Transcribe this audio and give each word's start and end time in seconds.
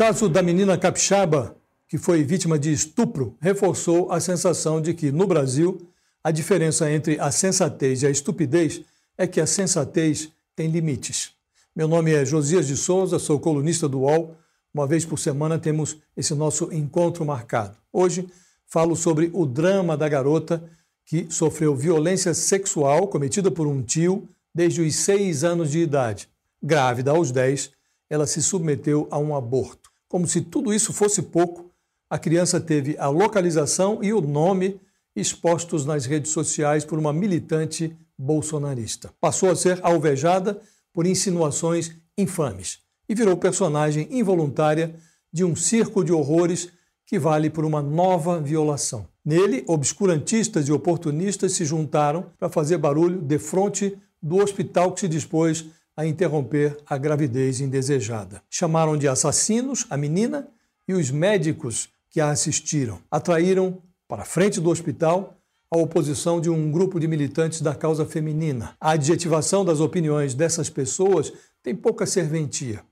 caso 0.00 0.30
da 0.30 0.42
menina 0.42 0.78
capixaba, 0.78 1.54
que 1.86 1.98
foi 1.98 2.24
vítima 2.24 2.58
de 2.58 2.72
estupro, 2.72 3.36
reforçou 3.38 4.10
a 4.10 4.18
sensação 4.18 4.80
de 4.80 4.94
que, 4.94 5.12
no 5.12 5.26
Brasil, 5.26 5.76
a 6.24 6.30
diferença 6.30 6.90
entre 6.90 7.20
a 7.20 7.30
sensatez 7.30 8.00
e 8.00 8.06
a 8.06 8.10
estupidez 8.10 8.80
é 9.18 9.26
que 9.26 9.42
a 9.42 9.46
sensatez 9.46 10.32
tem 10.56 10.70
limites. 10.70 11.32
Meu 11.76 11.86
nome 11.86 12.14
é 12.14 12.24
Josias 12.24 12.66
de 12.66 12.78
Souza, 12.78 13.18
sou 13.18 13.38
colunista 13.38 13.86
do 13.86 13.98
UOL. 13.98 14.34
Uma 14.72 14.86
vez 14.86 15.04
por 15.04 15.18
semana 15.18 15.58
temos 15.58 15.98
esse 16.16 16.34
nosso 16.34 16.72
encontro 16.72 17.22
marcado. 17.22 17.76
Hoje 17.92 18.26
falo 18.66 18.96
sobre 18.96 19.28
o 19.34 19.44
drama 19.44 19.98
da 19.98 20.08
garota 20.08 20.64
que 21.04 21.26
sofreu 21.28 21.76
violência 21.76 22.32
sexual 22.32 23.06
cometida 23.06 23.50
por 23.50 23.66
um 23.66 23.82
tio 23.82 24.26
desde 24.54 24.80
os 24.80 24.96
seis 24.96 25.44
anos 25.44 25.70
de 25.70 25.80
idade. 25.80 26.26
Grávida 26.62 27.10
aos 27.10 27.30
10, 27.30 27.72
ela 28.08 28.26
se 28.26 28.42
submeteu 28.42 29.06
a 29.10 29.18
um 29.18 29.36
aborto. 29.36 29.89
Como 30.10 30.26
se 30.26 30.40
tudo 30.40 30.74
isso 30.74 30.92
fosse 30.92 31.22
pouco, 31.22 31.70
a 32.10 32.18
criança 32.18 32.60
teve 32.60 32.98
a 32.98 33.06
localização 33.06 34.02
e 34.02 34.12
o 34.12 34.20
nome 34.20 34.80
expostos 35.14 35.86
nas 35.86 36.04
redes 36.04 36.32
sociais 36.32 36.84
por 36.84 36.98
uma 36.98 37.12
militante 37.12 37.96
bolsonarista. 38.18 39.14
Passou 39.20 39.52
a 39.52 39.54
ser 39.54 39.78
alvejada 39.84 40.60
por 40.92 41.06
insinuações 41.06 41.92
infames 42.18 42.80
e 43.08 43.14
virou 43.14 43.36
personagem 43.36 44.08
involuntária 44.10 44.96
de 45.32 45.44
um 45.44 45.54
circo 45.54 46.02
de 46.02 46.12
horrores 46.12 46.70
que 47.06 47.16
vale 47.16 47.48
por 47.48 47.64
uma 47.64 47.80
nova 47.80 48.40
violação. 48.40 49.06
Nele, 49.24 49.62
obscurantistas 49.68 50.66
e 50.66 50.72
oportunistas 50.72 51.52
se 51.52 51.64
juntaram 51.64 52.26
para 52.36 52.48
fazer 52.48 52.78
barulho 52.78 53.20
de 53.20 53.38
frente 53.38 53.96
do 54.20 54.38
hospital 54.38 54.90
que 54.90 55.00
se 55.00 55.08
dispôs 55.08 55.66
a 56.00 56.06
interromper 56.06 56.78
a 56.86 56.96
gravidez 56.96 57.60
indesejada. 57.60 58.42
Chamaram 58.48 58.96
de 58.96 59.06
assassinos 59.06 59.86
a 59.90 59.98
menina 59.98 60.48
e 60.88 60.94
os 60.94 61.10
médicos 61.10 61.90
que 62.08 62.22
a 62.22 62.30
assistiram. 62.30 63.02
Atraíram 63.10 63.82
para 64.08 64.22
a 64.22 64.24
frente 64.24 64.62
do 64.62 64.70
hospital 64.70 65.36
a 65.70 65.76
oposição 65.76 66.40
de 66.40 66.48
um 66.48 66.72
grupo 66.72 66.98
de 66.98 67.06
militantes 67.06 67.60
da 67.60 67.74
causa 67.74 68.06
feminina. 68.06 68.74
A 68.80 68.92
adjetivação 68.92 69.62
das 69.62 69.78
opiniões 69.78 70.32
dessas 70.32 70.70
pessoas 70.70 71.34
tem 71.62 71.76
pouca 71.76 72.06
serventia. 72.06 72.82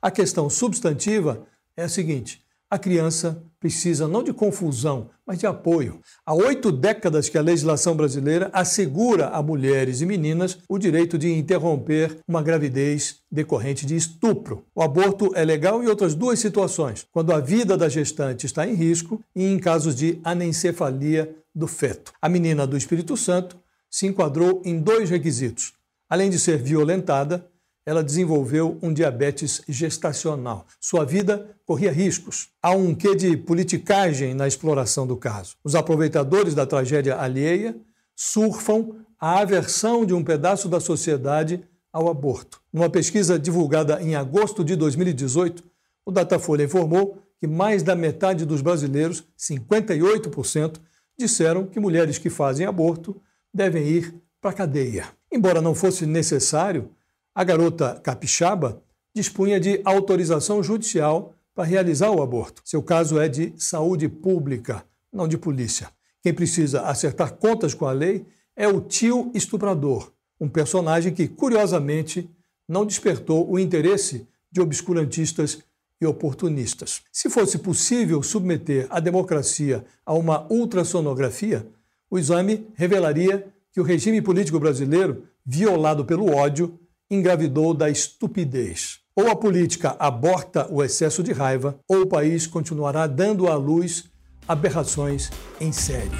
A 0.00 0.08
questão 0.08 0.48
substantiva 0.48 1.44
é 1.76 1.82
a 1.82 1.88
seguinte: 1.88 2.44
a 2.72 2.78
criança 2.78 3.44
precisa 3.60 4.08
não 4.08 4.22
de 4.22 4.32
confusão, 4.32 5.10
mas 5.26 5.38
de 5.38 5.46
apoio. 5.46 6.00
Há 6.24 6.32
oito 6.32 6.72
décadas 6.72 7.28
que 7.28 7.36
a 7.36 7.42
legislação 7.42 7.94
brasileira 7.94 8.48
assegura 8.50 9.28
a 9.28 9.42
mulheres 9.42 10.00
e 10.00 10.06
meninas 10.06 10.56
o 10.66 10.78
direito 10.78 11.18
de 11.18 11.30
interromper 11.30 12.16
uma 12.26 12.42
gravidez 12.42 13.16
decorrente 13.30 13.84
de 13.84 13.94
estupro. 13.94 14.64
O 14.74 14.80
aborto 14.80 15.32
é 15.34 15.44
legal 15.44 15.84
em 15.84 15.86
outras 15.86 16.14
duas 16.14 16.38
situações: 16.38 17.06
quando 17.12 17.34
a 17.34 17.40
vida 17.40 17.76
da 17.76 17.90
gestante 17.90 18.46
está 18.46 18.66
em 18.66 18.72
risco 18.72 19.22
e 19.36 19.44
em 19.44 19.58
casos 19.58 19.94
de 19.94 20.18
anencefalia 20.24 21.30
do 21.54 21.66
feto. 21.66 22.10
A 22.22 22.26
menina 22.26 22.66
do 22.66 22.78
Espírito 22.78 23.18
Santo 23.18 23.58
se 23.90 24.06
enquadrou 24.06 24.62
em 24.64 24.80
dois 24.80 25.10
requisitos. 25.10 25.74
Além 26.08 26.30
de 26.30 26.38
ser 26.38 26.56
violentada, 26.56 27.46
ela 27.84 28.02
desenvolveu 28.02 28.78
um 28.80 28.92
diabetes 28.92 29.62
gestacional. 29.68 30.66
Sua 30.80 31.04
vida 31.04 31.56
corria 31.66 31.90
riscos. 31.90 32.48
Há 32.62 32.72
um 32.72 32.94
quê 32.94 33.14
de 33.14 33.36
politicagem 33.36 34.34
na 34.34 34.46
exploração 34.46 35.06
do 35.06 35.16
caso. 35.16 35.56
Os 35.64 35.74
aproveitadores 35.74 36.54
da 36.54 36.66
tragédia 36.66 37.16
alheia 37.16 37.76
surfam 38.14 39.04
a 39.18 39.40
aversão 39.40 40.04
de 40.04 40.14
um 40.14 40.22
pedaço 40.22 40.68
da 40.68 40.80
sociedade 40.80 41.62
ao 41.92 42.08
aborto. 42.08 42.60
Numa 42.72 42.88
pesquisa 42.88 43.38
divulgada 43.38 44.00
em 44.00 44.14
agosto 44.14 44.64
de 44.64 44.76
2018, 44.76 45.62
o 46.06 46.10
Datafolha 46.10 46.64
informou 46.64 47.18
que 47.38 47.46
mais 47.46 47.82
da 47.82 47.94
metade 47.94 48.46
dos 48.46 48.62
brasileiros, 48.62 49.24
58%, 49.38 50.78
disseram 51.18 51.66
que 51.66 51.80
mulheres 51.80 52.18
que 52.18 52.30
fazem 52.30 52.66
aborto 52.66 53.20
devem 53.52 53.86
ir 53.86 54.14
para 54.40 54.50
a 54.50 54.54
cadeia. 54.54 55.06
Embora 55.30 55.60
não 55.60 55.74
fosse 55.74 56.06
necessário, 56.06 56.90
a 57.34 57.44
garota 57.44 58.00
capixaba 58.02 58.82
dispunha 59.14 59.60
de 59.60 59.80
autorização 59.84 60.62
judicial 60.62 61.34
para 61.54 61.64
realizar 61.64 62.10
o 62.10 62.22
aborto. 62.22 62.62
Seu 62.64 62.82
caso 62.82 63.20
é 63.20 63.28
de 63.28 63.52
saúde 63.56 64.08
pública, 64.08 64.84
não 65.12 65.28
de 65.28 65.36
polícia. 65.36 65.90
Quem 66.22 66.32
precisa 66.32 66.82
acertar 66.82 67.34
contas 67.34 67.74
com 67.74 67.86
a 67.86 67.92
lei 67.92 68.24
é 68.56 68.68
o 68.68 68.80
tio 68.80 69.30
estuprador, 69.34 70.12
um 70.40 70.48
personagem 70.48 71.12
que, 71.12 71.28
curiosamente, 71.28 72.30
não 72.68 72.86
despertou 72.86 73.50
o 73.50 73.58
interesse 73.58 74.26
de 74.50 74.60
obscurantistas 74.60 75.58
e 76.00 76.06
oportunistas. 76.06 77.02
Se 77.12 77.30
fosse 77.30 77.58
possível 77.58 78.22
submeter 78.22 78.86
a 78.90 79.00
democracia 79.00 79.84
a 80.04 80.14
uma 80.14 80.46
ultrassonografia, 80.50 81.66
o 82.10 82.18
exame 82.18 82.66
revelaria 82.74 83.46
que 83.72 83.80
o 83.80 83.84
regime 83.84 84.20
político 84.20 84.60
brasileiro, 84.60 85.24
violado 85.44 86.04
pelo 86.04 86.34
ódio, 86.34 86.78
engravidou 87.14 87.74
da 87.74 87.90
estupidez. 87.90 89.00
Ou 89.14 89.30
a 89.30 89.36
política 89.36 89.94
aborta 89.98 90.66
o 90.70 90.82
excesso 90.82 91.22
de 91.22 91.32
raiva, 91.32 91.78
ou 91.86 92.02
o 92.02 92.06
país 92.06 92.46
continuará 92.46 93.06
dando 93.06 93.46
à 93.46 93.54
luz 93.54 94.04
aberrações 94.48 95.30
em 95.60 95.70
série. 95.70 96.10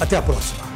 Até 0.00 0.16
a 0.16 0.22
próxima! 0.22 0.71